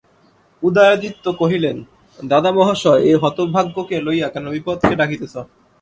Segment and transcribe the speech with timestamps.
[0.63, 1.77] উদয়াদিত্য কহিলেন,
[2.19, 5.33] দাদামহাশয়, এ-হতভাগ্যকে লইয়া কেন বিপদকে ডাকিতেছ।